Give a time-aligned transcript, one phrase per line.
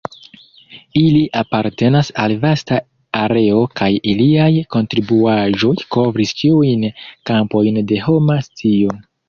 [1.01, 2.79] Ili apartenas al vasta
[3.19, 6.91] areo kaj iliaj kontribuaĵoj kovris ĉiujn
[7.33, 9.01] kampojn de homa scio.